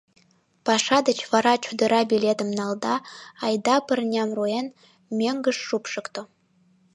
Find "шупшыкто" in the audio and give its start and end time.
5.67-6.21